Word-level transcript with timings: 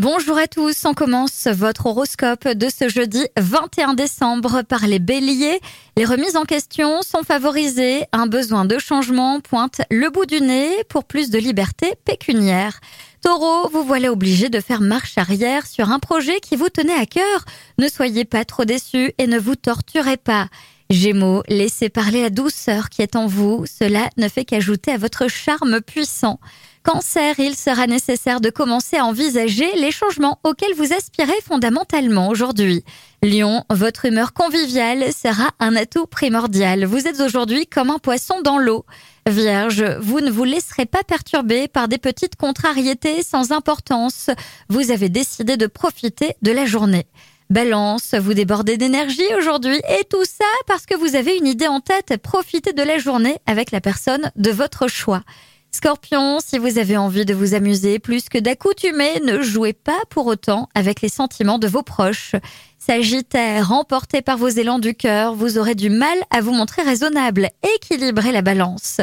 Bonjour 0.00 0.38
à 0.38 0.46
tous, 0.46 0.86
on 0.86 0.94
commence 0.94 1.46
votre 1.46 1.84
horoscope 1.84 2.48
de 2.48 2.70
ce 2.70 2.88
jeudi 2.88 3.22
21 3.38 3.92
décembre 3.92 4.62
par 4.62 4.86
les 4.86 4.98
béliers. 4.98 5.60
Les 5.98 6.06
remises 6.06 6.36
en 6.36 6.44
question 6.44 7.02
sont 7.02 7.22
favorisées, 7.22 8.06
un 8.12 8.26
besoin 8.26 8.64
de 8.64 8.78
changement 8.78 9.40
pointe 9.40 9.82
le 9.90 10.08
bout 10.08 10.24
du 10.24 10.40
nez 10.40 10.70
pour 10.88 11.04
plus 11.04 11.28
de 11.28 11.36
liberté 11.38 11.92
pécuniaire. 12.06 12.80
Taureau, 13.20 13.68
vous 13.68 13.84
voilà 13.84 14.10
obligé 14.10 14.48
de 14.48 14.60
faire 14.60 14.80
marche 14.80 15.18
arrière 15.18 15.66
sur 15.66 15.90
un 15.90 15.98
projet 15.98 16.40
qui 16.40 16.56
vous 16.56 16.70
tenait 16.70 16.94
à 16.94 17.04
cœur. 17.04 17.44
Ne 17.76 17.86
soyez 17.88 18.24
pas 18.24 18.46
trop 18.46 18.64
déçus 18.64 19.12
et 19.18 19.26
ne 19.26 19.38
vous 19.38 19.54
torturez 19.54 20.16
pas. 20.16 20.48
Gémeaux, 20.90 21.44
laissez 21.46 21.88
parler 21.88 22.20
la 22.20 22.30
douceur 22.30 22.88
qui 22.88 23.00
est 23.00 23.14
en 23.14 23.28
vous, 23.28 23.64
cela 23.64 24.10
ne 24.16 24.28
fait 24.28 24.44
qu'ajouter 24.44 24.90
à 24.90 24.98
votre 24.98 25.28
charme 25.28 25.80
puissant. 25.80 26.40
Cancer, 26.82 27.38
il 27.38 27.54
sera 27.54 27.86
nécessaire 27.86 28.40
de 28.40 28.50
commencer 28.50 28.96
à 28.96 29.04
envisager 29.04 29.70
les 29.76 29.92
changements 29.92 30.40
auxquels 30.42 30.74
vous 30.74 30.92
aspirez 30.92 31.38
fondamentalement 31.44 32.28
aujourd'hui. 32.28 32.84
Lion, 33.22 33.64
votre 33.70 34.06
humeur 34.06 34.32
conviviale 34.32 35.12
sera 35.12 35.50
un 35.60 35.76
atout 35.76 36.06
primordial. 36.06 36.84
Vous 36.86 37.06
êtes 37.06 37.20
aujourd'hui 37.20 37.68
comme 37.68 37.90
un 37.90 37.98
poisson 37.98 38.40
dans 38.40 38.58
l'eau. 38.58 38.84
Vierge, 39.28 39.84
vous 40.00 40.20
ne 40.20 40.30
vous 40.30 40.44
laisserez 40.44 40.86
pas 40.86 41.04
perturber 41.04 41.68
par 41.68 41.86
des 41.86 41.98
petites 41.98 42.34
contrariétés 42.34 43.22
sans 43.22 43.52
importance. 43.52 44.30
Vous 44.68 44.90
avez 44.90 45.08
décidé 45.08 45.56
de 45.56 45.68
profiter 45.68 46.34
de 46.42 46.50
la 46.50 46.64
journée. 46.64 47.06
Balance, 47.50 48.14
vous 48.14 48.32
débordez 48.32 48.76
d'énergie 48.76 49.34
aujourd'hui 49.36 49.74
et 49.74 50.04
tout 50.08 50.24
ça 50.24 50.44
parce 50.68 50.86
que 50.86 50.94
vous 50.94 51.16
avez 51.16 51.36
une 51.36 51.48
idée 51.48 51.66
en 51.66 51.80
tête. 51.80 52.16
Profitez 52.22 52.72
de 52.72 52.82
la 52.84 52.98
journée 52.98 53.38
avec 53.44 53.72
la 53.72 53.80
personne 53.80 54.30
de 54.36 54.52
votre 54.52 54.86
choix. 54.86 55.24
Scorpion, 55.72 56.38
si 56.38 56.58
vous 56.58 56.78
avez 56.78 56.96
envie 56.96 57.24
de 57.24 57.34
vous 57.34 57.54
amuser 57.54 57.98
plus 57.98 58.28
que 58.28 58.38
d'accoutumer, 58.38 59.18
ne 59.26 59.42
jouez 59.42 59.72
pas 59.72 59.98
pour 60.10 60.28
autant 60.28 60.68
avec 60.76 61.00
les 61.00 61.08
sentiments 61.08 61.58
de 61.58 61.66
vos 61.66 61.82
proches. 61.82 62.36
Sagittaire, 62.78 63.72
emporté 63.72 64.22
par 64.22 64.38
vos 64.38 64.48
élans 64.48 64.78
du 64.78 64.94
cœur, 64.94 65.34
vous 65.34 65.58
aurez 65.58 65.74
du 65.74 65.90
mal 65.90 66.18
à 66.30 66.42
vous 66.42 66.52
montrer 66.52 66.82
raisonnable. 66.82 67.48
Équilibrez 67.74 68.30
la 68.30 68.42
balance. 68.42 69.00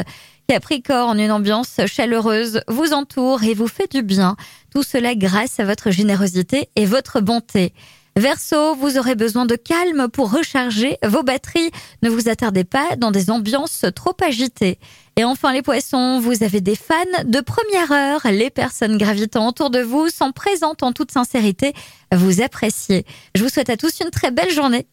Capricorne, 0.48 1.20
une 1.20 1.34
ambiance 1.34 1.82
chaleureuse 1.86 2.62
vous 2.70 2.94
entoure 2.94 3.44
et 3.44 3.54
vous 3.54 3.68
fait 3.68 3.92
du 3.92 4.04
bien. 4.04 4.38
Tout 4.74 4.84
cela 4.84 5.16
grâce 5.16 5.60
à 5.60 5.66
votre 5.66 5.92
générosité 5.92 6.70
et 6.78 6.86
votre 6.86 7.20
bonté. 7.20 7.74
Verseau, 8.18 8.74
vous 8.74 8.98
aurez 8.98 9.14
besoin 9.14 9.46
de 9.46 9.56
calme 9.56 10.08
pour 10.12 10.32
recharger 10.32 10.98
vos 11.06 11.22
batteries. 11.22 11.70
Ne 12.02 12.10
vous 12.10 12.30
attardez 12.30 12.64
pas 12.64 12.96
dans 12.98 13.12
des 13.12 13.30
ambiances 13.30 13.86
trop 13.94 14.16
agitées. 14.26 14.80
Et 15.18 15.24
enfin 15.24 15.54
les 15.54 15.62
poissons, 15.62 16.20
vous 16.20 16.42
avez 16.42 16.60
des 16.60 16.76
fans 16.76 16.96
de 17.26 17.40
première 17.42 17.92
heure. 17.92 18.22
Les 18.32 18.50
personnes 18.50 18.98
gravitant 18.98 19.48
autour 19.48 19.70
de 19.70 19.82
vous 19.82 20.10
sont 20.10 20.32
présentes 20.32 20.82
en 20.82 20.94
toute 20.94 21.12
sincérité. 21.12 21.74
Vous 22.12 22.42
appréciez. 22.42 23.06
Je 23.36 23.44
vous 23.44 23.50
souhaite 23.50 23.70
à 23.70 23.78
tous 23.78 24.00
une 24.00 24.10
très 24.10 24.32
belle 24.32 24.50
journée. 24.50 24.88